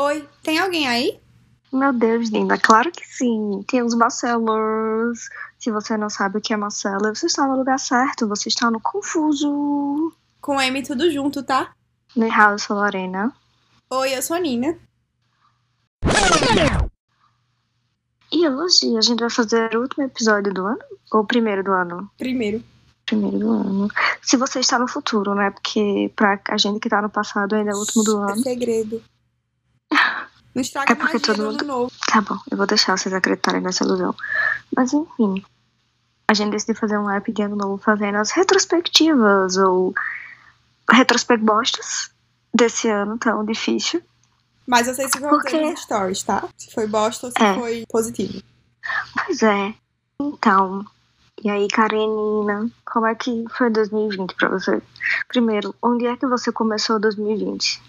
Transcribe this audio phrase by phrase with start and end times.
[0.00, 1.20] Oi, tem alguém aí?
[1.70, 3.62] Meu Deus, linda, claro que sim.
[3.68, 5.28] Tem os Marcelos.
[5.58, 8.26] Se você não sabe o que é Marcelo, você está no lugar certo.
[8.26, 10.10] Você está no Confuso.
[10.40, 11.72] Com M tudo junto, tá?
[12.16, 13.30] No eu sou Lorena.
[13.90, 14.78] Oi, eu sou a Nina.
[18.32, 20.78] E hoje a gente vai fazer o último episódio do ano?
[21.12, 22.10] Ou o primeiro do ano?
[22.16, 22.64] Primeiro.
[23.04, 23.88] Primeiro do ano.
[24.22, 25.50] Se você está no futuro, né?
[25.50, 28.42] Porque pra a gente que tá no passado ainda é o último do É ano.
[28.42, 29.02] segredo.
[30.54, 31.92] Não estraga É porque mais todo do mundo- novo.
[32.08, 34.14] Tá bom, eu vou deixar vocês acreditarem nessa ilusão.
[34.76, 35.44] Mas enfim,
[36.28, 39.94] a gente decidiu fazer um app de ano novo fazendo as retrospectivas ou
[40.90, 42.10] retrospecbostas
[42.52, 44.02] desse ano tão difícil.
[44.66, 45.50] Mas vocês ficam Por quê?
[45.52, 46.44] fazendo nos stories, tá?
[46.56, 47.54] Se foi bosta ou se É.
[47.54, 48.42] foi positivo.
[49.24, 49.74] Pois é.
[50.20, 50.84] Então,
[51.42, 54.82] e aí, Karenina, como é que foi 2020 pra você?
[55.28, 57.82] Primeiro, onde é que você começou 2020?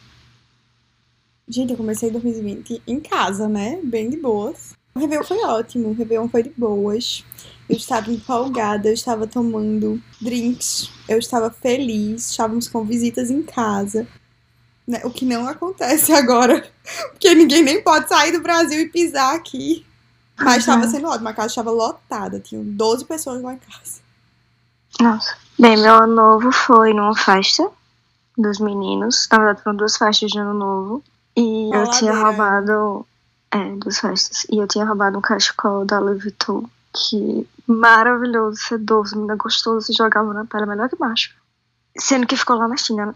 [1.52, 3.78] Gente, eu comecei 2020 em casa, né?
[3.84, 4.73] Bem de boas.
[4.95, 7.25] O Réveillon foi ótimo, o Réveillon foi de boas.
[7.67, 14.08] Eu estava empolgada, eu estava tomando drinks, eu estava feliz, estávamos com visitas em casa.
[14.88, 15.02] né?
[15.03, 16.66] O que não acontece agora,
[17.09, 19.86] porque ninguém nem pode sair do Brasil e pisar aqui.
[20.40, 24.00] Mas estava sendo ótimo, a casa estava lotada, tinham 12 pessoas lá em casa.
[25.02, 25.36] Nossa.
[25.59, 27.70] Bem, meu ano novo foi numa festa
[28.38, 29.28] dos meninos.
[29.30, 31.03] Na verdade, foram duas festas de ano novo.
[31.36, 33.06] E eu tinha roubado.
[33.52, 34.46] É, duas festas.
[34.50, 36.70] E eu tinha roubado um cachecol da Louis Vuitton.
[36.94, 41.34] Que maravilhoso, sedoso, menina gostoso, se jogava na pele melhor que macho.
[41.98, 43.16] Sendo que ficou lá na China.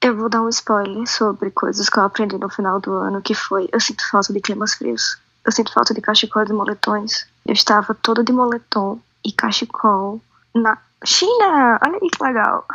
[0.00, 3.34] Eu vou dar um spoiler sobre coisas que eu aprendi no final do ano, que
[3.34, 5.18] foi eu sinto falta de climas frios.
[5.44, 7.26] Eu sinto falta de cachecol e moletões.
[7.46, 10.20] Eu estava toda de moletom e cachecol
[10.54, 11.78] na China!
[11.84, 12.66] Olha aí que legal.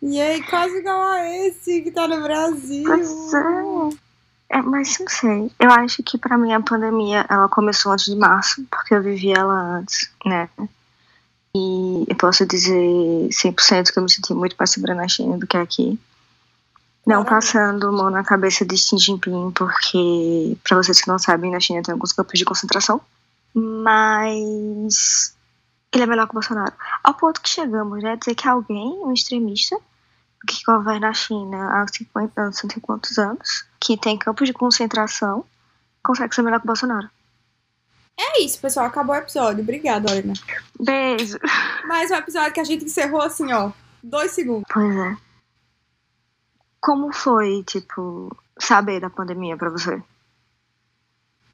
[0.00, 2.84] E aí, quase igual a esse que tá no Brasil.
[2.84, 4.08] Pois é.
[4.50, 5.50] É, mas não sei.
[5.58, 9.32] Eu acho que pra mim a pandemia ela começou antes de março, porque eu vivi
[9.32, 10.48] ela antes, né?
[11.54, 15.46] E eu posso dizer 100% que eu me senti muito mais segura na China do
[15.46, 15.98] que aqui.
[17.06, 21.60] Não passando mão na cabeça de Xi Jinping, porque, pra vocês que não sabem, na
[21.60, 23.00] China tem alguns campos de concentração.
[23.54, 25.34] Mas
[25.92, 26.72] ele é melhor que o Bolsonaro.
[27.02, 28.16] Ao ponto que chegamos, né?
[28.16, 29.78] Dizer que alguém, um extremista,
[30.46, 34.52] que governa a China há 50 anos, não sei quantos anos, que tem campos de
[34.52, 35.44] concentração,
[36.02, 37.08] consegue ser melhor que o Bolsonaro.
[38.18, 38.86] É isso, pessoal.
[38.86, 39.62] Acabou o episódio.
[39.62, 40.34] Obrigada, Lorena.
[40.80, 41.38] Beijo!
[41.86, 43.70] Mais um episódio que a gente encerrou assim, ó.
[44.02, 44.66] Dois segundos.
[44.72, 45.16] Pois é.
[46.80, 50.02] Como foi, tipo, saber da pandemia pra você?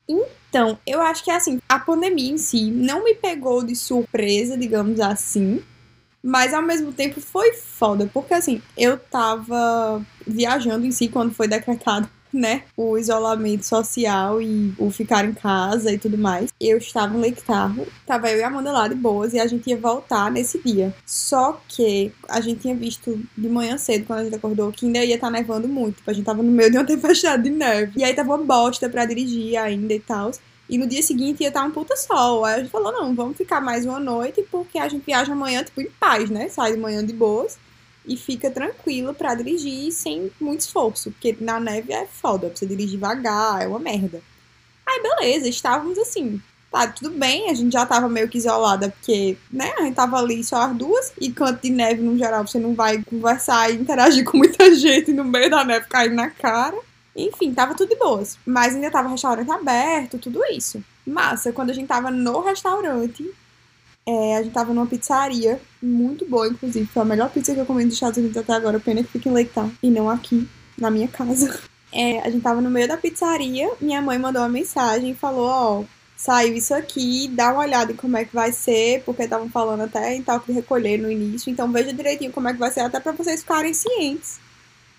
[0.08, 5.00] Então, eu acho que assim, a pandemia em si não me pegou de surpresa, digamos
[5.00, 5.64] assim.
[6.26, 11.46] Mas ao mesmo tempo foi foda, porque assim, eu tava viajando em si quando foi
[11.46, 16.50] decretado, né, o isolamento social e o ficar em casa e tudo mais.
[16.58, 19.68] Eu estava em Lake tava eu e a Amanda lá de boas e a gente
[19.68, 20.92] ia voltar nesse dia.
[21.06, 25.04] Só que a gente tinha visto de manhã cedo, quando a gente acordou, que ainda
[25.04, 25.96] ia estar nevando muito.
[25.96, 27.92] Tipo, a gente tava no meio de uma tempestade de neve.
[27.96, 30.32] E aí tava uma bosta pra dirigir ainda e tal.
[30.68, 32.44] E no dia seguinte ia estar um puta sol.
[32.44, 35.62] Aí a gente falou, não, vamos ficar mais uma noite, porque a gente viaja amanhã,
[35.62, 36.48] tipo, em paz, né?
[36.48, 37.58] Sai de manhã de boas
[38.06, 41.10] e fica tranquilo pra dirigir sem muito esforço.
[41.10, 44.22] Porque na neve é foda, pra você dirigir devagar, é uma merda.
[44.86, 46.40] Aí beleza, estávamos assim.
[46.70, 50.18] Tá, tudo bem, a gente já tava meio que isolada, porque, né, a gente tava
[50.18, 53.76] ali só as duas, e canto de neve, no geral, você não vai conversar e
[53.76, 56.76] interagir com muita gente no meio da neve caindo na cara.
[57.16, 58.38] Enfim, tava tudo de boas.
[58.44, 60.82] Mas ainda tava restaurante aberto, tudo isso.
[61.06, 63.30] Massa, quando a gente tava no restaurante,
[64.06, 66.86] é, a gente tava numa pizzaria, muito boa, inclusive.
[66.86, 68.80] Foi a melhor pizza que eu comi nos Estados Unidos até agora.
[68.80, 70.48] Pena que fica em Tahoe, e não aqui,
[70.78, 71.58] na minha casa.
[71.96, 75.46] É, a gente tava no meio da pizzaria, minha mãe mandou uma mensagem e falou,
[75.46, 75.84] ó,
[76.16, 79.82] saiu isso aqui, dá uma olhada em como é que vai ser, porque estavam falando
[79.82, 82.80] até em tal que recolher no início, então veja direitinho como é que vai ser,
[82.80, 84.40] até pra vocês ficarem cientes.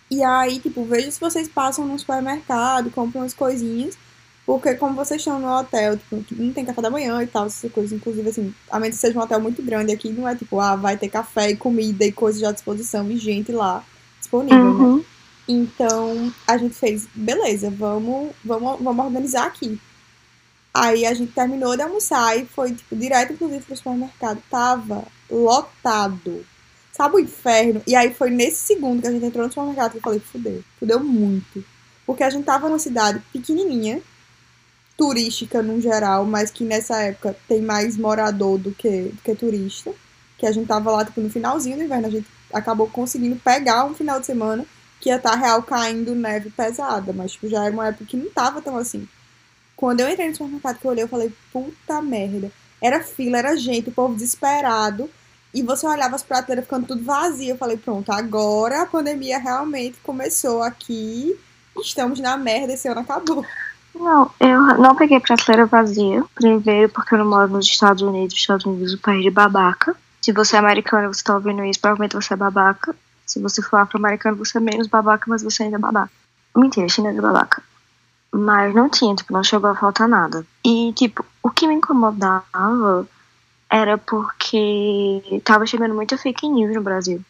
[0.09, 3.97] E aí, tipo, veja se vocês passam no supermercado, compram umas coisinhas,
[4.45, 7.71] porque como vocês estão no hotel, tipo, não tem café da manhã e tal, essas
[7.71, 10.59] coisas, inclusive, assim, a menos que seja um hotel muito grande aqui, não é tipo,
[10.59, 13.83] ah, vai ter café e comida e coisas à disposição e gente lá
[14.19, 14.83] disponível, né?
[14.85, 15.05] Uhum.
[15.47, 19.79] Então a gente fez, beleza, vamos, vamos, vamos organizar aqui.
[20.73, 24.43] Aí a gente terminou de almoçar e foi, tipo, direto, inclusive, pro supermercado.
[24.49, 26.45] Tava lotado.
[26.95, 27.81] Sabe o inferno?
[27.85, 30.63] E aí foi nesse segundo que a gente entrou no supermercado que eu falei, fudeu.
[30.79, 31.61] Fudeu muito.
[32.05, 34.01] Porque a gente tava numa cidade pequenininha,
[34.95, 39.91] turística no geral, mas que nessa época tem mais morador do que, do que turista.
[40.37, 42.07] Que a gente tava lá, tipo, no finalzinho do inverno.
[42.07, 44.65] A gente acabou conseguindo pegar um final de semana
[45.01, 48.15] que ia estar tá real caindo neve pesada, mas tipo, já era uma época que
[48.15, 49.05] não tava tão assim.
[49.75, 52.49] Quando eu entrei no supermercado que eu olhei, eu falei, puta merda.
[52.81, 55.09] Era fila, era gente, o povo desesperado.
[55.55, 57.51] E você olhava as prateleiras ficando tudo vazio.
[57.51, 61.33] Eu falei, pronto, agora a pandemia realmente começou aqui.
[61.77, 63.45] Estamos na merda, esse ano acabou.
[63.95, 66.25] Não, eu não peguei prateleira vazia.
[66.35, 68.33] Primeiro, porque eu não moro nos Estados Unidos.
[68.33, 69.95] Os Estados Unidos é um país de babaca.
[70.21, 72.93] Se você é americano e você tá ouvindo isso, provavelmente você é babaca.
[73.25, 76.11] Se você for afro-americano, você é menos babaca, mas você ainda é babaca.
[76.53, 77.63] Mentira, chinês é babaca.
[78.29, 80.45] Mas não tinha, tipo, não chegou a faltar nada.
[80.65, 83.07] E, tipo, o que me incomodava
[83.75, 87.21] era porque tava chegando muita fake news no Brasil.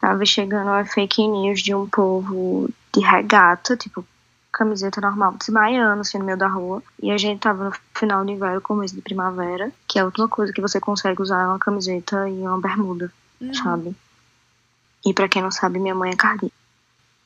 [0.00, 4.02] Tava chegando a fake news de um povo de regata, tipo,
[4.50, 6.82] camiseta normal, desmaiando assim no meio da rua.
[7.02, 10.28] E a gente tava no final do inverno, começo de primavera, que é a última
[10.28, 13.52] coisa que você consegue usar é uma camiseta e uma bermuda, uhum.
[13.52, 13.94] sabe?
[15.04, 16.16] E para quem não sabe, minha mãe é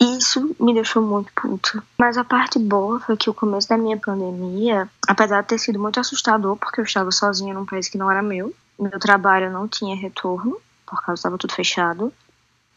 [0.01, 1.83] Isso me deixou muito puta.
[1.99, 5.79] Mas a parte boa foi que o começo da minha pandemia, apesar de ter sido
[5.79, 9.67] muito assustador, porque eu estava sozinha num país que não era meu, meu trabalho não
[9.67, 12.13] tinha retorno, por causa estava tudo fechado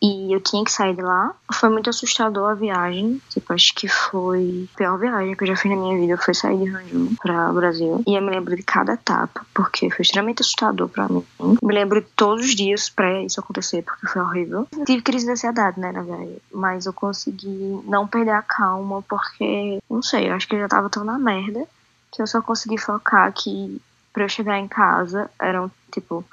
[0.01, 1.33] e eu tinha que sair de lá.
[1.53, 3.21] Foi muito assustador a viagem.
[3.29, 6.17] Tipo, acho que foi a pior viagem que eu já fiz na minha vida.
[6.17, 8.03] Foi sair de Ranjun para o Brasil.
[8.07, 11.25] E eu me lembro de cada etapa, porque foi extremamente assustador para mim.
[11.61, 14.67] Me lembro de todos os dias pré isso acontecer, porque foi horrível.
[14.85, 16.37] Tive crise de ansiedade, né, na viagem.
[16.53, 20.67] Mas eu consegui não perder a calma, porque, não sei, eu acho que eu já
[20.67, 21.65] tava tão na merda
[22.11, 23.81] que eu só consegui focar que
[24.13, 26.25] para eu chegar em casa eram, tipo,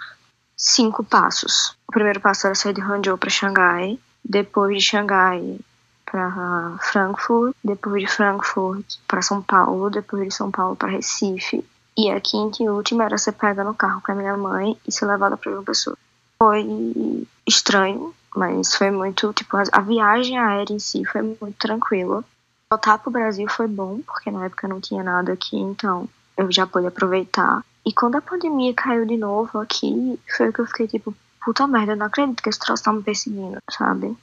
[0.57, 1.77] cinco passos.
[1.89, 5.59] O primeiro passo era sair de Hangzhou para Xangai, depois de Xangai
[6.05, 11.65] para Frankfurt, depois de Frankfurt para São Paulo, depois de São Paulo para Recife.
[11.97, 14.93] E a quinta e última era ser pega no carro com a minha mãe e
[14.93, 15.97] ser levada para uma pessoa.
[16.39, 22.23] Foi estranho, mas foi muito, tipo, a viagem aérea em si foi muito tranquila.
[22.71, 26.67] Voltar pro Brasil foi bom, porque na época não tinha nada aqui, então eu já
[26.67, 27.65] pude aproveitar.
[27.87, 31.93] E quando a pandemia caiu de novo aqui, foi que eu fiquei tipo, puta merda,
[31.93, 34.17] eu não acredito que esse troço tá me perseguindo, sabe?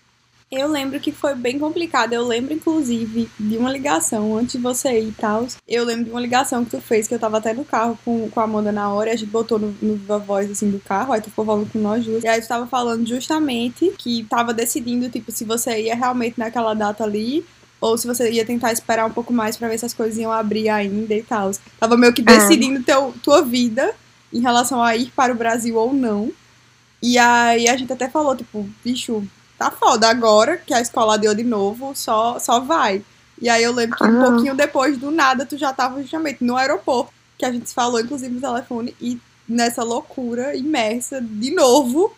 [0.51, 2.13] Eu lembro que foi bem complicado.
[2.13, 5.47] Eu lembro, inclusive, de uma ligação antes de você ir e tal.
[5.67, 8.29] Eu lembro de uma ligação que tu fez, que eu tava até no carro com,
[8.29, 11.21] com a Amanda na hora, a gente botou no, no voz assim do carro, aí
[11.21, 12.23] tu ficou falando com nós duas.
[12.23, 16.75] E aí tu tava falando justamente que tava decidindo, tipo, se você ia realmente naquela
[16.75, 17.43] data ali,
[17.83, 20.31] ou se você ia tentar esperar um pouco mais para ver se as coisas iam
[20.31, 21.51] abrir ainda e tal.
[21.77, 22.23] Tava meio que é.
[22.23, 22.83] decidindo é.
[22.83, 23.93] teu, tua vida
[24.31, 26.31] em relação a ir para o Brasil ou não.
[27.01, 29.21] E aí a gente até falou, tipo, bicho,
[29.59, 33.03] tá foda agora que a escola deu de novo, só, só vai.
[33.41, 36.55] E aí eu lembro que um pouquinho depois, do nada, tu já tava justamente no
[36.55, 42.15] aeroporto, que a gente se falou, inclusive, no telefone, e nessa loucura imersa, de novo,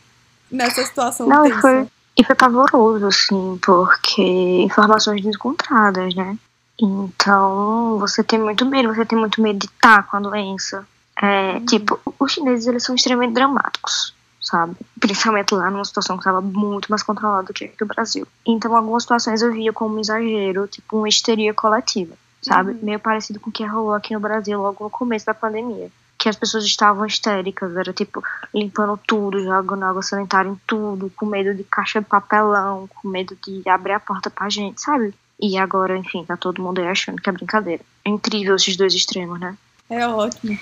[0.52, 1.62] nessa situação Não, tensa.
[1.62, 4.22] Foi, e foi pavoroso, assim, porque
[4.62, 6.38] informações desencontradas, né?
[6.80, 10.88] Então, você tem muito medo, você tem muito medo de estar com a doença.
[11.22, 11.66] É, uhum.
[11.66, 14.76] Tipo, os chineses, eles são extremamente dramáticos, sabe?
[15.00, 18.28] Principalmente lá numa situação que estava muito mais controlada do que aqui no Brasil.
[18.46, 22.72] Então, algumas situações eu via como um exagero, tipo, uma histeria coletiva, sabe?
[22.72, 22.80] Uhum.
[22.82, 25.92] Meio parecido com o que rolou aqui no Brasil logo no começo da pandemia
[26.26, 31.24] que as pessoas estavam histéricas, era tipo limpando tudo, jogando água sanitária em tudo, com
[31.24, 35.14] medo de caixa de papelão, com medo de abrir a porta pra gente, sabe?
[35.40, 37.84] E agora, enfim, tá todo mundo aí achando que é brincadeira.
[38.04, 39.56] É incrível esses dois extremos, né?
[39.88, 40.58] É ótimo.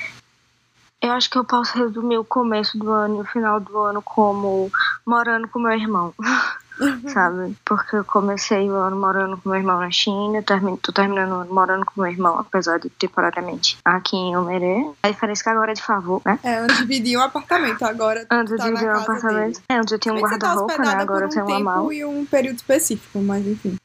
[1.01, 4.01] Eu acho que eu posso resumir o começo do ano e o final do ano
[4.01, 4.69] como
[5.05, 6.13] morando com meu irmão.
[7.07, 7.55] sabe?
[7.63, 11.35] Porque eu comecei o ano morando com meu irmão na China, termino, tô terminando o
[11.41, 14.85] ano morando com meu irmão, apesar de temporariamente aqui em Omerê.
[15.03, 16.39] A diferença é que agora é de favor, né?
[16.43, 19.53] É, antes dividir um apartamento, agora antes tá dividir um apartamento.
[19.53, 19.65] Dele.
[19.69, 20.93] É, antes eu tinha um tá guarda-roupa, tá né?
[20.95, 21.93] Agora um eu tenho uma mala.
[21.93, 23.77] e um período específico, mas enfim.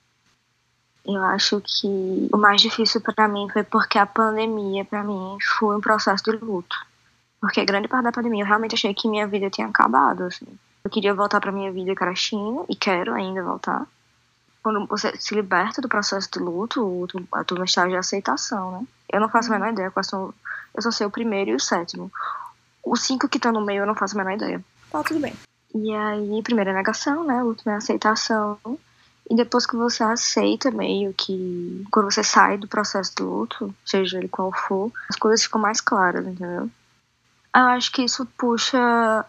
[1.04, 5.76] Eu acho que o mais difícil para mim foi porque a pandemia, para mim, foi
[5.76, 6.76] um processo de luto.
[7.40, 10.46] Porque grande parte da pandemia eu realmente achei que minha vida tinha acabado, assim.
[10.84, 13.86] Eu queria voltar para minha vida China e quero ainda voltar.
[14.62, 18.86] Quando você se liberta do processo de luto, a tua estágio de aceitação, né?
[19.12, 20.32] Eu não faço a menor ideia quais são.
[20.74, 22.10] Eu só sei o primeiro e o sétimo.
[22.84, 24.64] Os cinco que estão no meio eu não faço a menor ideia.
[24.90, 25.34] Tá, tudo bem.
[25.74, 27.42] E aí, primeiro é negação, né?
[27.42, 28.58] O último é aceitação.
[29.30, 31.84] E depois que você aceita meio que.
[31.90, 35.80] Quando você sai do processo de luto, seja ele qual for, as coisas ficam mais
[35.80, 36.70] claras, entendeu?
[37.54, 38.78] Eu acho que isso puxa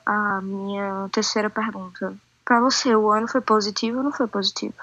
[0.06, 2.14] a minha terceira pergunta.
[2.46, 4.74] Para você, o ano foi positivo ou não foi positivo?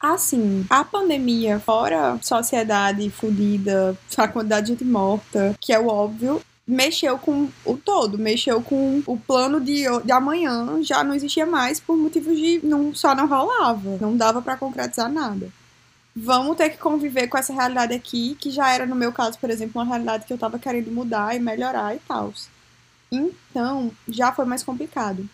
[0.00, 6.40] Assim, a pandemia, fora sociedade fodida, a quantidade de gente morta, que é o óbvio,
[6.66, 11.80] mexeu com o todo, mexeu com o plano de, de amanhã, já não existia mais
[11.80, 15.48] por motivos de não só não rolava, não dava para concretizar nada.
[16.18, 19.50] Vamos ter que conviver com essa realidade aqui, que já era no meu caso, por
[19.50, 22.32] exemplo, uma realidade que eu tava querendo mudar e melhorar e tal.
[23.12, 25.28] Então, já foi mais complicado.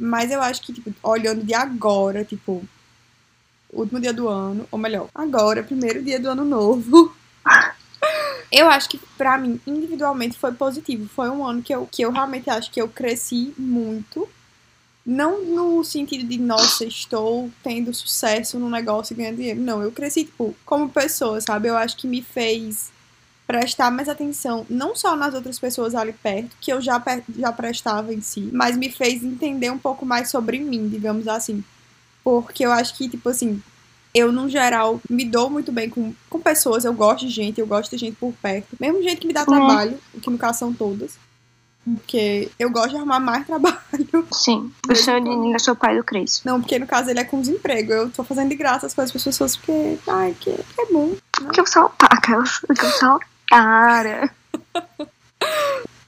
[0.00, 2.64] Mas eu acho que, tipo, olhando de agora, tipo,
[3.70, 7.14] último dia do ano, ou melhor, agora, primeiro dia do ano novo.
[8.50, 11.08] Eu acho que para mim, individualmente, foi positivo.
[11.08, 14.28] Foi um ano que eu, que eu realmente acho que eu cresci muito.
[15.04, 19.60] Não no sentido de, nossa, estou tendo sucesso no negócio e ganhando dinheiro.
[19.60, 21.68] Não, eu cresci, tipo, como pessoa, sabe?
[21.68, 22.92] Eu acho que me fez
[23.46, 27.02] prestar mais atenção, não só nas outras pessoas ali perto, que eu já,
[27.36, 31.62] já prestava em si, mas me fez entender um pouco mais sobre mim, digamos assim.
[32.24, 33.60] Porque eu acho que, tipo assim,
[34.14, 37.66] eu, no geral, me dou muito bem com, com pessoas, eu gosto de gente, eu
[37.66, 38.76] gosto de gente por perto.
[38.78, 41.18] Mesmo gente que me dá trabalho, que no caso são todas.
[41.84, 43.76] Porque eu gosto de arrumar mais trabalho.
[44.32, 44.72] Sim.
[44.88, 46.42] O seu Nini é seu pai do Cris.
[46.44, 47.92] Não, porque no caso ele é com desemprego.
[47.92, 49.98] Eu tô fazendo de graça as coisas para as pessoas porque.
[50.06, 51.08] Ai, que, que é bom.
[51.08, 51.16] Né?
[51.32, 51.90] Porque eu sou.
[52.66, 53.18] Porque eu sou
[53.50, 54.30] otária.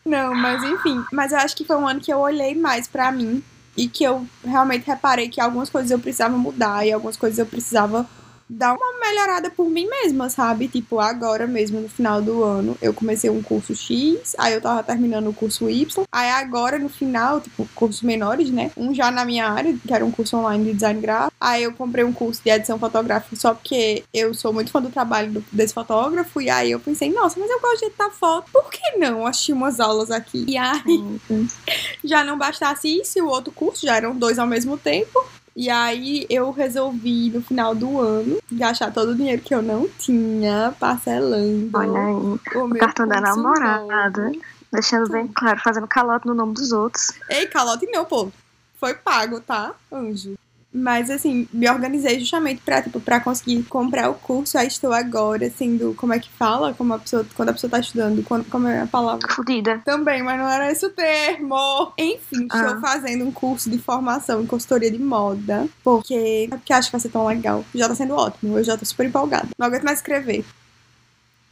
[0.04, 1.02] Não, mas enfim.
[1.12, 3.42] Mas eu acho que foi um ano que eu olhei mais para mim
[3.76, 7.46] e que eu realmente reparei que algumas coisas eu precisava mudar e algumas coisas eu
[7.46, 8.08] precisava
[8.48, 10.68] dar uma melhorada por mim mesma, sabe?
[10.68, 14.82] Tipo, agora mesmo, no final do ano, eu comecei um curso X, aí eu tava
[14.82, 18.70] terminando o curso Y, aí agora no final, tipo, cursos menores, né?
[18.76, 21.72] Um já na minha área, que era um curso online de design gráfico, aí eu
[21.72, 25.44] comprei um curso de edição fotográfica só porque eu sou muito fã do trabalho do,
[25.52, 28.98] desse fotógrafo, e aí eu pensei, nossa, mas eu gosto de editar foto, por que
[28.98, 30.44] não achei umas aulas aqui?
[30.48, 31.18] E aí,
[32.02, 35.24] já não bastasse isso, e o outro curso, já eram dois ao mesmo tempo,
[35.56, 39.88] e aí eu resolvi, no final do ano, gastar todo o dinheiro que eu não
[39.88, 41.70] tinha, parcelando.
[41.72, 44.24] Olha aí, o, o cartão da namorada.
[44.24, 44.40] Novo.
[44.72, 47.12] Deixando bem claro, fazendo calote no nome dos outros.
[47.30, 48.32] Ei, calote não, pô.
[48.80, 50.34] Foi pago, tá, anjo?
[50.76, 54.58] Mas, assim, me organizei justamente pra, tipo, pra conseguir comprar o curso.
[54.58, 56.74] Aí estou agora, sendo, como é que fala?
[56.74, 59.32] Como a pessoa, quando a pessoa tá estudando, quando, como é a palavra?
[59.32, 59.80] Fudida.
[59.84, 61.92] Também, mas não era esse o termo.
[61.96, 62.58] Enfim, ah.
[62.58, 65.68] estou fazendo um curso de formação em consultoria de moda.
[65.84, 67.64] Porque, é porque acho que vai ser tão legal.
[67.72, 68.58] Já tá sendo ótimo.
[68.58, 69.46] Eu já tô super empolgada.
[69.56, 70.44] Não aguento mais escrever.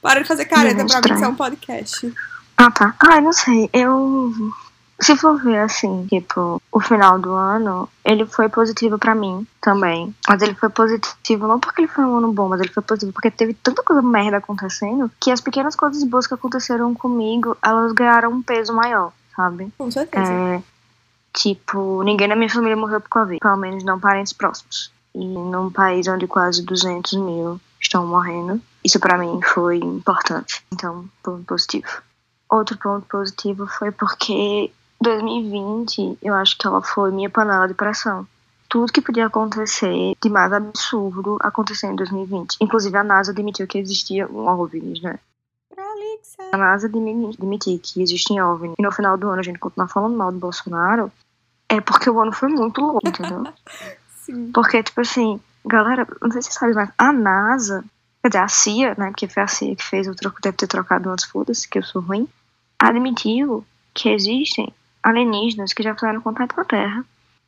[0.00, 2.12] Para de fazer careta pra mim, que é um podcast.
[2.56, 2.92] Ah, tá.
[2.98, 3.70] Ah, não sei.
[3.72, 4.32] Eu
[5.02, 10.14] se for ver assim, tipo, o final do ano, ele foi positivo para mim também.
[10.28, 13.12] Mas ele foi positivo não porque ele foi um ano bom, mas ele foi positivo
[13.12, 17.92] porque teve tanta coisa merda acontecendo que as pequenas coisas boas que aconteceram comigo, elas
[17.92, 19.72] ganharam um peso maior, sabe?
[19.76, 20.30] Com certeza.
[20.30, 20.62] É,
[21.32, 24.92] tipo, ninguém na minha família morreu por Covid, pelo menos não parentes próximos.
[25.14, 30.64] E num país onde quase 200 mil estão morrendo, isso para mim foi importante.
[30.72, 32.02] Então, ponto positivo.
[32.48, 34.70] Outro ponto positivo foi porque
[35.02, 38.26] 2020, eu acho que ela foi minha panela de pressão.
[38.68, 42.56] Tudo que podia acontecer de mais absurdo aconteceu em 2020.
[42.60, 45.18] Inclusive, a NASA admitiu que existia um OVNI, né?
[46.52, 48.74] A NASA admitiu que existem OVNI.
[48.78, 51.12] E no final do ano a gente continuar falando mal do Bolsonaro.
[51.68, 53.46] É porque o ano foi muito louco, entendeu?
[54.24, 54.52] Sim.
[54.52, 57.84] Porque, tipo assim, galera, não sei se vocês sabem, mas a NASA,
[58.22, 59.06] quer dizer, a CIA, né?
[59.08, 61.82] Porque foi a CIA que fez o troco, deve ter trocado antes, foda-se, que eu
[61.82, 62.28] sou ruim.
[62.78, 67.04] Admitiu que existem alienígenas que já fizeram contato com a Terra.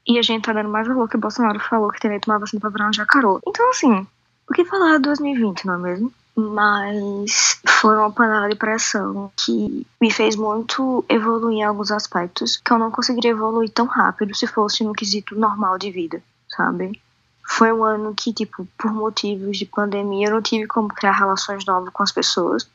[0.06, 2.38] E a gente tá dando mais valor que o Bolsonaro falou que teria que tomar
[2.38, 3.40] vacina pra virar um jacarô.
[3.46, 4.06] Então, assim,
[4.48, 6.12] o que falar de 2020, não é mesmo?
[6.36, 12.72] Mas foi uma panela de pressão que me fez muito evoluir em alguns aspectos que
[12.72, 17.00] eu não conseguiria evoluir tão rápido se fosse no quesito normal de vida, sabe?
[17.46, 21.64] Foi um ano que, tipo, por motivos de pandemia, eu não tive como criar relações
[21.64, 22.68] novas com as pessoas.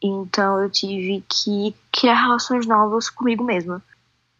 [0.00, 3.82] Então eu tive que criar relações novas comigo mesma.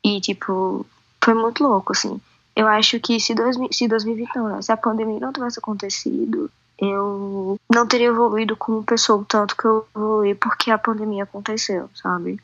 [0.04, 0.84] E, tipo,
[1.22, 2.20] foi muito louco, assim.
[2.54, 4.62] Eu acho que se, dois, se 2020 não, né?
[4.62, 9.64] Se a pandemia não tivesse acontecido, eu não teria evoluído como pessoa o tanto que
[9.64, 12.40] eu evolui porque a pandemia aconteceu, sabe?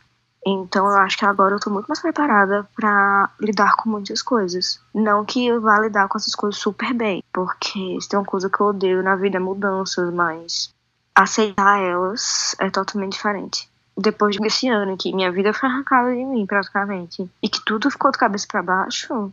[0.47, 4.81] Então eu acho que agora eu tô muito mais preparada para lidar com muitas coisas.
[4.95, 8.49] Não que eu vá lidar com essas coisas super bem, porque se tem uma coisa
[8.49, 10.73] que eu odeio na vida é mudanças, mas
[11.15, 16.47] aceitar elas é totalmente diferente depois desse ano que minha vida foi arrancada de mim,
[16.47, 19.33] praticamente, e que tudo ficou de cabeça para baixo,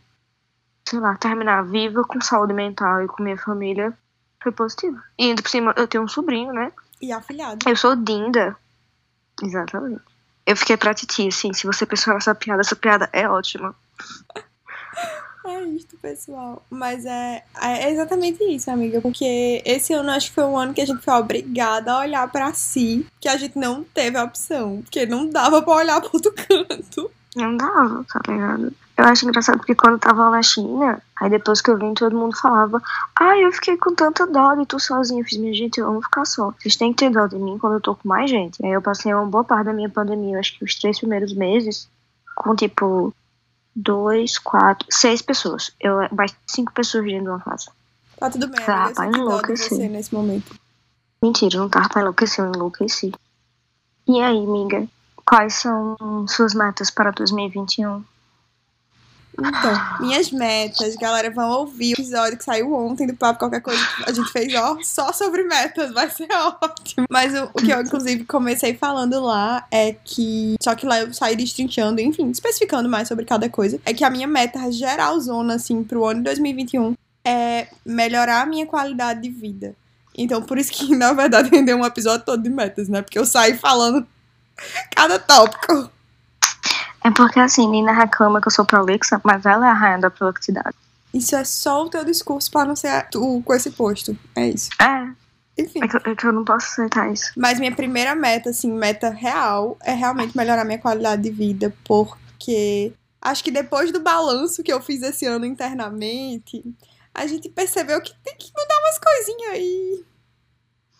[0.83, 3.93] sei lá, terminar viva com saúde mental e com minha família
[4.41, 4.99] foi positivo.
[5.19, 6.71] E ainda por cima, eu tenho um sobrinho, né?
[6.99, 7.69] E afilhado.
[7.69, 8.55] Eu sou Dinda.
[9.41, 10.01] Exatamente.
[10.45, 13.75] Eu fiquei pra Titi, assim, se você pensou nessa piada, essa piada é ótima.
[15.45, 16.65] É isto, pessoal.
[16.69, 18.99] Mas é, é exatamente isso, amiga.
[18.99, 22.31] Porque esse ano acho que foi um ano que a gente foi obrigada a olhar
[22.31, 24.81] pra si, que a gente não teve a opção.
[24.81, 27.11] Porque não dava pra olhar pro outro canto.
[27.35, 28.73] Não dava, tá ligado?
[28.97, 32.15] Eu acho engraçado porque quando eu tava na China, aí depois que eu vim, todo
[32.15, 32.81] mundo falava:
[33.19, 35.21] Ai, eu fiquei com tanta dó de tu sozinha.
[35.21, 36.53] Eu fiz, minha gente, eu amo ficar só.
[36.57, 38.65] Vocês têm que ter dó de mim quando eu tô com mais gente.
[38.65, 41.89] Aí eu passei uma boa parte da minha pandemia, acho que os três primeiros meses,
[42.35, 43.13] com tipo
[43.75, 45.71] dois, quatro, seis pessoas.
[45.79, 47.71] Eu, mais cinco pessoas dentro de uma casa.
[48.17, 49.69] Tá tudo bem, Tá, de enlouquecer.
[49.77, 50.55] você nesse momento.
[51.21, 53.11] Mentira, não tava pra enlouquecer, eu enlouqueci.
[54.07, 54.87] E aí, amiga?
[55.25, 58.03] Quais são suas metas para 2021?
[59.37, 63.85] Então, minhas metas, galera, vão ouvir o episódio que saiu ontem do Papo Qualquer Coisa
[63.97, 66.27] que a gente fez, ó, só sobre metas, vai ser
[66.61, 67.05] ótimo.
[67.09, 70.55] Mas o, o que eu, inclusive, comecei falando lá é que.
[70.61, 73.79] Só que lá eu saí destrinchando, enfim, especificando mais sobre cada coisa.
[73.85, 78.65] É que a minha meta geralzona, assim, pro ano de 2021 é melhorar a minha
[78.65, 79.75] qualidade de vida.
[80.17, 83.01] Então, por isso que, na verdade, rendeu um episódio todo de metas, né?
[83.01, 84.05] Porque eu saí falando
[84.95, 85.91] cada tópico.
[87.05, 90.09] É porque assim, Nina reclama que eu sou prolixa, mas ela é a rainha da
[90.09, 90.75] prolixidade.
[91.13, 94.17] Isso é só o teu discurso pra não ser tu com esse posto.
[94.35, 94.71] É isso.
[94.81, 95.83] É, Enfim.
[95.83, 97.31] é que, é que eu não posso aceitar isso.
[97.37, 102.91] Mas minha primeira meta, assim, meta real, é realmente melhorar minha qualidade de vida, porque
[103.21, 106.63] acho que depois do balanço que eu fiz esse ano internamente,
[107.13, 110.05] a gente percebeu que tem que mudar umas coisinhas aí.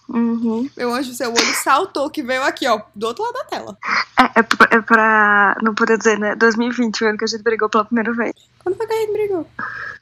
[0.07, 0.69] Uhum.
[0.77, 3.77] Meu anjo, seu olho saltou, que veio aqui, ó, do outro lado da tela.
[4.19, 6.35] É, é, pra- é pra não poder dizer, né?
[6.35, 8.33] 2020, o ano que a gente brigou pela primeira vez.
[8.63, 9.47] Quando foi que a gente brigou?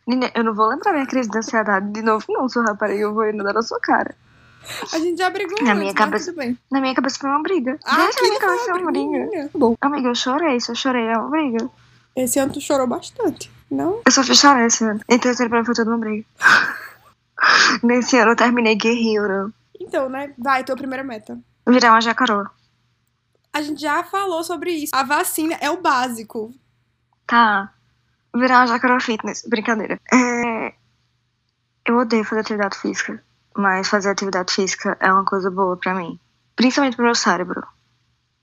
[0.05, 2.99] Nina, eu não vou lembrar minha crise de ansiedade de novo, não, sua rapariga.
[3.01, 4.13] Eu vou ainda dar na sua cara.
[4.93, 6.33] A gente já brigou Na antes, minha cabeça-.
[6.71, 7.77] Na minha cabeça foi uma briga.
[7.85, 9.49] Ah, na aquilo minha cabeça foi uma briga.
[9.55, 11.69] Bom, Amiga, eu chorei, se eu chorei, é uma briga.
[12.15, 14.01] esse ano tu chorou bastante, não?
[14.05, 14.99] Eu só fiz chorar esse ano.
[15.09, 16.25] Então, esse ano pra mim foi toda uma briga.
[17.83, 19.53] Nesse ano eu terminei guerreiro.
[19.83, 20.33] Então, né?
[20.37, 21.37] Vai, tua primeira meta.
[21.67, 22.49] Virar uma jacaroa.
[23.51, 24.95] A gente já falou sobre isso.
[24.95, 26.53] A vacina é o básico.
[27.27, 27.73] Tá.
[28.35, 29.43] Virar uma jacaroa fitness.
[29.47, 29.99] Brincadeira.
[30.11, 30.73] É...
[31.85, 33.23] Eu odeio fazer atividade física.
[33.55, 36.19] Mas fazer atividade física é uma coisa boa pra mim.
[36.55, 37.61] Principalmente pro meu cérebro.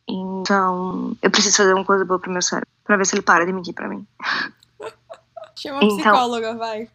[0.09, 2.69] Então, eu preciso fazer uma coisa boa pro meu cérebro.
[2.85, 4.07] Pra ver se ele para de mentir pra mim.
[5.57, 6.89] Chama a Então- psicóloga, vai.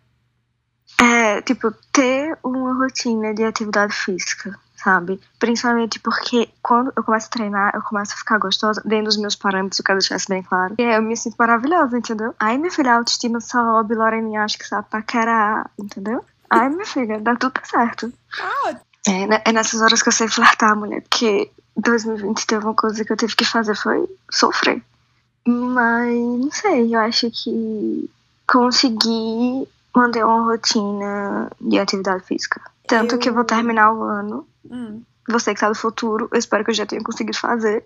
[1.01, 5.19] É, tipo, ter uma rotina de atividade física, sabe?
[5.39, 9.35] Principalmente porque quando eu começo a treinar, eu começo a ficar gostosa dentro dos meus
[9.35, 10.75] parâmetros, eu quero deixar isso bem claro.
[10.77, 12.33] E aí eu me sinto maravilhosa, entendeu?
[12.39, 16.23] Aí, minha filha, a autoestima sobe, Lorena acha que sabe paquerar, entendeu?
[16.49, 18.13] Aí, minha filha, dá tudo certo.
[18.39, 18.75] Ah,
[19.07, 23.03] É, né, é nessas horas que eu sei flertar, mulher, porque 2020 teve uma coisa
[23.03, 24.81] que eu tive que fazer foi sofrer.
[25.45, 28.09] Mas, não sei, eu acho que
[28.47, 32.61] consegui manter uma rotina de atividade física.
[32.87, 35.01] Tanto Eu- que eu vou terminar o ano, hum.
[35.27, 37.85] você que tá do futuro, eu espero que eu já tenha conseguido fazer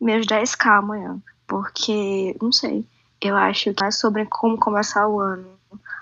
[0.00, 1.18] meus 10k amanhã.
[1.46, 2.86] Porque, não sei,
[3.20, 5.48] eu acho que é sobre como começar o ano,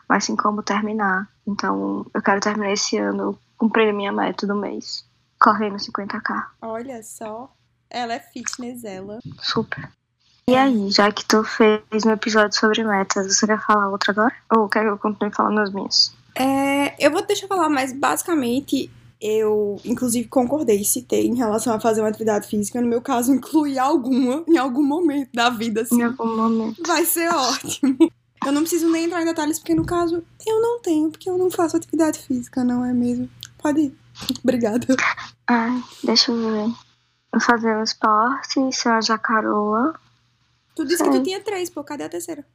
[0.09, 1.29] mas sim como terminar.
[1.47, 5.05] Então, eu quero terminar esse ano cumprindo a minha meta do mês.
[5.41, 6.47] Correndo 50k.
[6.63, 7.53] Olha só.
[7.89, 9.19] Ela é fitness, ela.
[9.41, 9.89] Super.
[10.49, 14.35] E aí, já que tu fez um episódio sobre metas, você quer falar outra agora?
[14.55, 16.15] Ou quer que eu continue falando as minhas?
[16.37, 18.89] É, eu vou deixar falar, mas basicamente
[19.21, 22.81] eu, inclusive, concordei citei em relação a fazer uma atividade física.
[22.81, 26.01] No meu caso, incluir alguma em algum momento da vida, assim.
[26.01, 26.81] Em algum momento.
[26.87, 27.97] Vai ser ótimo.
[28.45, 31.37] Eu não preciso nem entrar em detalhes, porque no caso, eu não tenho, porque eu
[31.37, 33.29] não faço atividade física, não é mesmo?
[33.59, 33.99] Pode ir.
[34.45, 34.87] Obrigada.
[35.49, 36.73] Ai, deixa eu ver.
[37.33, 40.06] Vou fazer um esporte, ser uma jacaroa.
[40.77, 41.23] Tu disse que tu Sei.
[41.23, 41.83] tinha três, pô.
[41.83, 42.47] Cadê a terceira?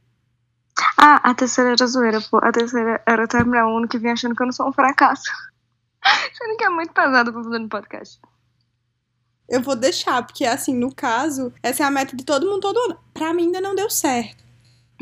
[0.96, 2.38] Ah, a terceira era zoeira, pô.
[2.38, 5.24] A terceira era terminar o ano que vem achando que eu não sou um fracasso.
[6.32, 8.20] Sendo que é muito pesado pra fazer no podcast.
[9.48, 12.78] Eu vou deixar, porque assim, no caso, essa é a meta de todo mundo todo
[12.78, 12.98] ano.
[13.12, 14.42] Pra mim ainda não deu certo.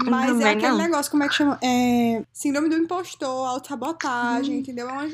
[0.02, 0.78] Mas é Também aquele não.
[0.78, 1.58] negócio, como é que chama?
[1.62, 2.24] É.
[2.32, 4.58] Síndrome do impostor, autossabotagem, Hum.
[4.60, 4.88] entendeu?
[4.88, 5.10] É uma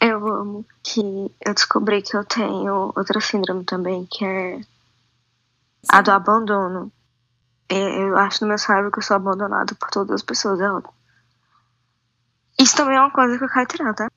[0.00, 1.00] Eu amo que
[1.44, 4.60] eu descobri que eu tenho outra síndrome também, que é
[5.88, 6.92] a do abandono.
[7.68, 10.70] É, Eu acho no meu cérebro que eu sou abandonado por todas as pessoas, é
[10.70, 10.92] óbvio.
[12.58, 14.10] Isso também é uma coisa que eu quero tirar, tá?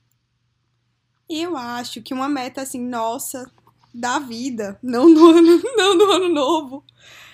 [1.28, 3.50] E eu acho que uma meta assim, nossa,
[3.92, 6.84] da vida, não do ano, não do ano novo,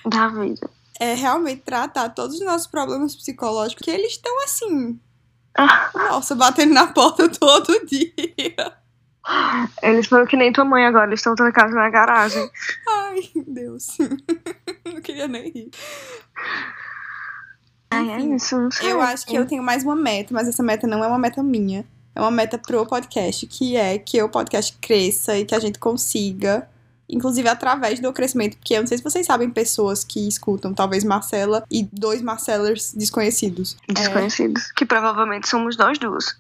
[0.07, 0.71] Da vida.
[0.99, 4.99] é realmente tratar todos os nossos problemas psicológicos, que eles estão assim,
[5.59, 8.77] Ah, nossa, batendo na porta todo dia.
[9.83, 12.51] Eles foram que nem tua mãe agora, eles estão trancados na garagem.
[12.89, 13.97] Ai, Deus.
[14.85, 15.71] Não queria nem rir.
[17.91, 18.91] Ai, é isso, não sei.
[18.91, 21.43] Eu acho que eu tenho mais uma meta, mas essa meta não é uma meta
[21.43, 21.85] minha.
[22.15, 25.79] É uma meta pro podcast, que é que o podcast cresça e que a gente
[25.79, 26.69] consiga,
[27.13, 31.05] inclusive através do crescimento, porque eu não sei se vocês sabem pessoas que escutam, talvez
[31.05, 33.77] Marcela e dois Marcellers desconhecidos.
[33.89, 34.73] É, Desconhecidos.
[34.73, 36.35] Que provavelmente somos nós duas.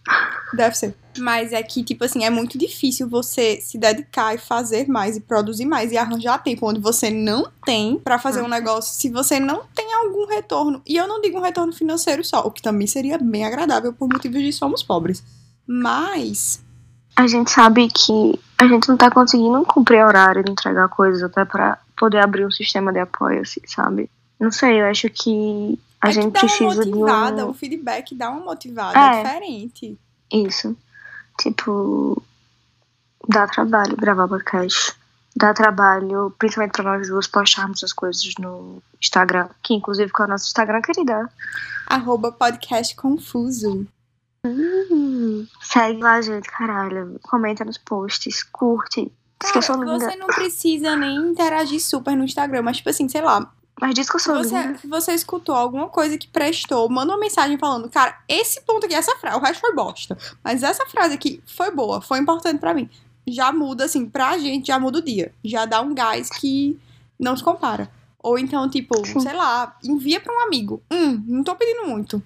[0.54, 0.94] deve ser.
[1.18, 5.20] Mas é que, tipo assim, é muito difícil você se dedicar e fazer mais e
[5.20, 9.38] produzir mais e arranjar tempo onde você não tem pra fazer um negócio se você
[9.38, 10.80] não tem algum retorno.
[10.86, 14.08] E eu não digo um retorno financeiro só, o que também seria bem agradável por
[14.08, 15.22] motivos de somos pobres.
[15.66, 16.62] Mas
[17.16, 21.44] A gente sabe que a gente não tá conseguindo cumprir horário de entregar coisas até
[21.44, 24.10] pra poder abrir um sistema de apoio, assim, sabe?
[24.40, 27.50] Não sei, eu acho que a é que gente dá uma precisa de motivada, um...
[27.50, 29.22] um feedback dá uma motivada É.
[29.22, 29.98] diferente.
[30.32, 30.76] Isso.
[31.38, 32.22] Tipo,
[33.28, 34.94] dá trabalho gravar podcast.
[35.34, 39.48] Dá trabalho, principalmente pra nós duas, postarmos as coisas no Instagram.
[39.62, 41.30] Que inclusive com o nosso Instagram, querida.
[41.86, 43.86] Arroba podcast confuso.
[44.44, 47.18] Hum, segue lá, gente, caralho.
[47.22, 49.10] Comenta nos posts, curte.
[49.38, 49.98] Cara, linda.
[49.98, 54.08] você não precisa nem interagir super no Instagram, mas tipo assim, sei lá, Mas diz
[54.08, 54.78] que eu sou você, linda.
[54.84, 59.16] você escutou alguma coisa que prestou, manda uma mensagem falando, cara, esse ponto aqui, essa
[59.16, 60.16] frase, o resto foi bosta.
[60.44, 62.88] Mas essa frase aqui foi boa, foi importante pra mim.
[63.26, 65.32] Já muda, assim, pra gente, já muda o dia.
[65.44, 66.78] Já dá um gás que
[67.18, 67.88] não se compara.
[68.20, 69.20] Ou então, tipo, Sim.
[69.20, 70.82] sei lá, envia pra um amigo.
[70.92, 72.22] Hum, não tô pedindo muito.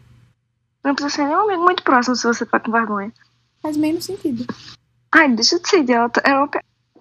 [0.86, 3.12] Não precisa ser nem um amigo muito próximo se você tá com vergonha.
[3.60, 4.46] Faz menos sentido.
[5.10, 6.22] Ai, deixa de ser idiota.
[6.24, 6.48] É uma...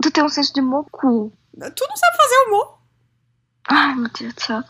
[0.01, 1.31] Tu tem um senso de mocu.
[1.53, 2.79] Tu não sabe fazer humor.
[3.69, 4.63] Ai, meu Deus do céu.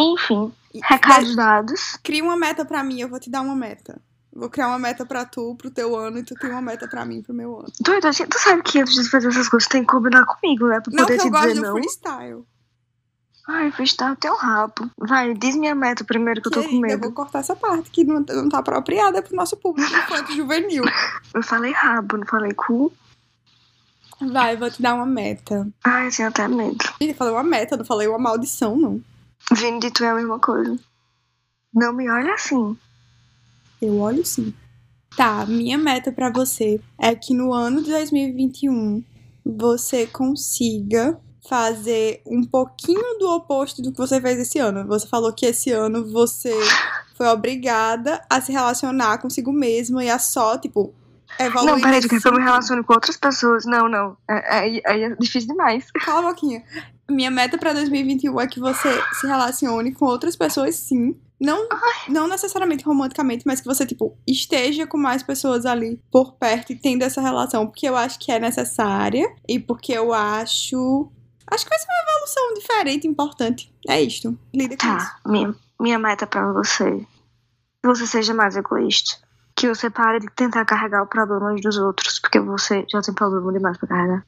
[0.00, 1.98] Enfim, recados dados.
[2.02, 4.00] Cria uma meta pra mim, eu vou te dar uma meta.
[4.34, 7.04] Vou criar uma meta pra tu, pro teu ano, e tu cria uma meta pra
[7.04, 7.70] mim, pro meu ano.
[7.78, 10.80] Doido, tu sabe que antes de fazer essas coisas tem que combinar comigo, né?
[10.80, 11.74] Pra Não poder que eu te gosto dizer do não.
[11.74, 12.46] freestyle.
[13.54, 14.90] Ai, freestyle tem um rabo.
[14.98, 17.02] Vai, diz minha meta primeiro que eu tô com Querida, eu medo.
[17.02, 20.82] vou cortar essa parte que não, não tá apropriada pro nosso público infanto juvenil.
[21.34, 22.90] Eu falei rabo, não falei cu.
[24.20, 25.68] Vai, vou te dar uma meta.
[25.84, 26.78] Ai, assim, até medo.
[26.98, 29.02] Eu falei uma meta, não falei uma maldição, não.
[29.52, 30.78] Vindo de tu é a mesma coisa.
[31.74, 32.76] Não me olha assim.
[33.82, 34.54] Eu olho sim.
[35.14, 39.04] Tá, minha meta pra você é que no ano de 2021
[39.44, 44.86] você consiga fazer um pouquinho do oposto do que você fez esse ano.
[44.86, 46.54] Você falou que esse ano você
[47.16, 50.94] foi obrigada a se relacionar consigo mesma e a só, tipo,
[51.38, 51.72] evoluir.
[51.74, 53.64] não, peraí, que eu me relaciono com outras pessoas.
[53.64, 54.16] Não, não.
[54.28, 55.86] É- Aí é, é difícil demais.
[56.04, 56.62] Cala a boquinha.
[57.10, 58.88] Minha meta pra 2021 é que você
[59.20, 61.14] se relacione com outras pessoas, sim.
[61.40, 61.66] Não,
[62.08, 66.76] não necessariamente romanticamente, mas que você, tipo, esteja com mais pessoas ali por perto e
[66.76, 67.66] tendo essa relação.
[67.66, 71.10] Porque eu acho que é necessária e porque eu acho.
[71.50, 73.74] Acho que vai ser uma evolução diferente, importante.
[73.88, 74.38] É isto.
[74.54, 75.06] Lida com isso.
[75.06, 77.06] Tá, minha, minha meta pra você.
[77.82, 79.16] Que você seja mais egoísta.
[79.54, 82.18] Que você pare de tentar carregar o problema dos outros.
[82.18, 84.26] Porque você já tem problema demais pra carregar.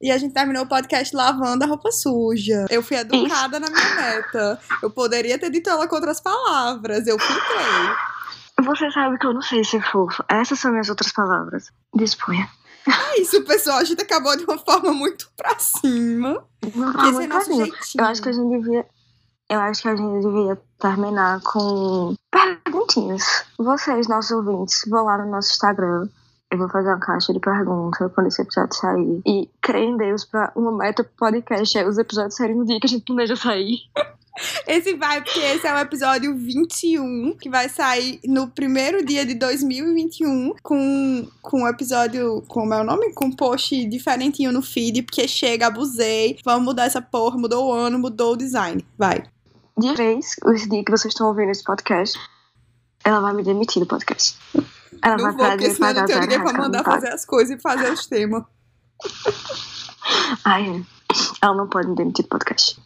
[0.00, 2.66] E a gente terminou o podcast lavando a roupa suja.
[2.68, 4.60] Eu fui educada na minha meta.
[4.82, 7.06] Eu poderia ter dito ela com outras palavras.
[7.06, 8.64] Eu filtrei.
[8.64, 10.24] Você sabe que eu não sei ser fofa.
[10.28, 11.72] Essas são minhas outras palavras.
[11.94, 12.48] Disponha.
[12.86, 13.78] É isso, pessoal.
[13.78, 16.44] A gente acabou de uma forma muito pra cima.
[16.74, 17.66] Não esse é nosso carinho.
[17.66, 18.04] jeitinho.
[18.04, 18.86] Eu acho que a gente devia.
[19.48, 23.44] Eu acho que a gente devia terminar com perguntinhas.
[23.58, 26.08] Vocês, nossos ouvintes, vão lá no nosso Instagram.
[26.50, 29.22] Eu vou fazer uma caixa de perguntas quando esse episódio sair.
[29.26, 32.86] E creio em Deus pra uma meta podcast é os episódios saírem no dia que
[32.86, 33.78] a gente planeja sair.
[34.66, 39.34] Esse vai, porque esse é o episódio 21, que vai sair no primeiro dia de
[39.34, 43.12] 2021, com, com um episódio, como é o nome?
[43.12, 47.72] Com um post diferentinho no feed, porque chega, abusei, vamos mudar essa porra, mudou o
[47.72, 48.84] ano, mudou o design.
[48.98, 49.22] Vai.
[49.78, 52.18] Dia 3, esse dia que vocês estão ouvindo esse podcast,
[53.04, 54.36] ela vai me demitir do podcast.
[55.00, 57.24] Ela não vai vou, porque de senão eu não tenho ninguém pra mandar fazer as
[57.24, 58.42] coisas e fazer os temas.
[60.44, 60.84] Ai,
[61.40, 62.80] ela não pode me demitir do podcast.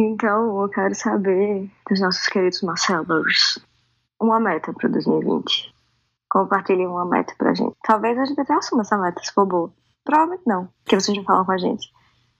[0.00, 3.58] Então, eu quero saber dos nossos queridos Marcelos
[4.20, 5.74] uma meta para 2020.
[6.30, 7.74] Compartilhem uma meta pra gente.
[7.82, 9.72] Talvez a gente até assuma essa meta, se for boa.
[10.04, 11.90] Provavelmente não, porque vocês não falam com a gente.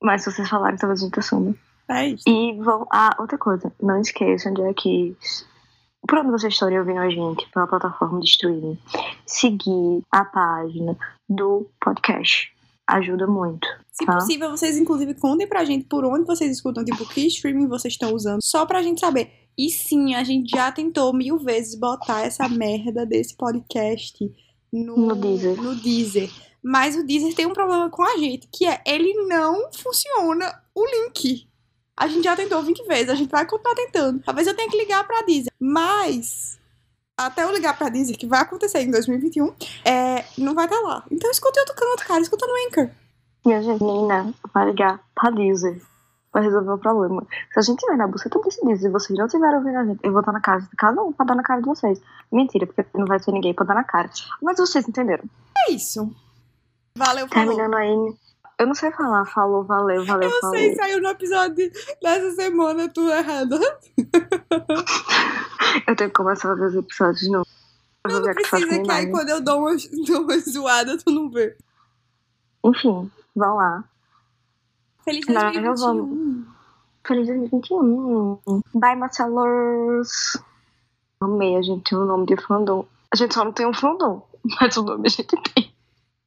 [0.01, 1.53] Mas se vocês falarem, talvez a gente assuma.
[1.89, 2.23] É isso.
[2.29, 2.87] E vão.
[2.93, 3.73] Ah, outra coisa.
[3.83, 5.17] Não esqueçam de aqui.
[6.07, 8.79] Por onde vocês estão ouvindo a gente, pela plataforma de streaming,
[9.27, 10.97] seguir a página
[11.29, 12.55] do podcast.
[12.89, 13.67] Ajuda muito.
[13.93, 14.15] Se Tá.
[14.15, 18.15] possível, vocês inclusive contem pra gente por onde vocês escutam, tipo, que streaming vocês estão
[18.15, 19.31] usando, só pra gente saber.
[19.59, 24.17] E sim, a gente já tentou mil vezes botar essa merda desse podcast
[24.73, 25.61] no, No Deezer.
[25.61, 26.31] no Deezer.
[26.63, 30.85] Mas o Deezer tem um problema com a gente, que é ele não funciona o
[30.87, 31.47] link.
[31.97, 34.21] A gente já tentou 20 vezes, a gente vai continuar tentando.
[34.21, 35.53] Talvez eu tenha que ligar pra Deezer.
[35.59, 36.59] Mas,
[37.19, 39.53] até eu ligar pra Deezer, que vai acontecer em 2021,
[39.85, 41.03] é, não vai estar lá.
[41.11, 42.21] Então escuta em outro canto, cara.
[42.21, 42.91] Escuta no Anchor.
[43.45, 45.83] Minha menina, vai ligar pra Deezer
[46.31, 47.27] pra resolver o problema.
[47.53, 50.01] Se a gente tiver na busca desse Deezer e vocês não tiverem ouvindo a gente,
[50.03, 52.01] eu vou estar na casa de cada um pra dar na cara de vocês.
[52.31, 54.09] Mentira, porque não vai ter ninguém pra dar na cara.
[54.41, 55.25] Mas vocês entenderam.
[55.67, 56.11] É isso.
[56.97, 57.55] Valeu, falou.
[57.55, 58.15] Terminando aí.
[58.59, 60.57] Eu não sei falar, falou, valeu, valeu, Eu falou.
[60.57, 61.71] sei, saiu no episódio
[62.03, 63.59] dessa semana, tudo errado.
[65.87, 67.47] Eu tenho que começar a ver os episódios de novo.
[68.09, 71.11] Eu Não que faço precisa que aí quando eu dou uma, dou uma zoada, tu
[71.11, 71.57] não vê.
[72.65, 73.85] Enfim, vão lá.
[75.05, 76.47] Feliz Não, 2021.
[77.07, 78.41] Feliz 2021.
[78.75, 80.37] Bye, Marcelos.
[81.21, 82.87] Amei, a gente tem um nome de fandom.
[83.13, 84.27] A gente só não tem um fandom,
[84.61, 85.73] mas o nome a gente tem.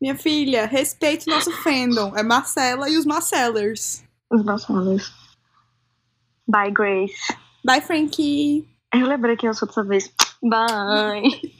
[0.01, 2.17] Minha filha, respeite nosso fandom.
[2.17, 4.03] É Marcela e os Marcellers.
[4.31, 5.13] Os Marcelos.
[6.47, 7.13] Bye, Grace.
[7.63, 8.67] Bye, Frankie.
[8.93, 10.11] Eu lembrei que eu sou dessa vez.
[10.41, 11.53] Bye.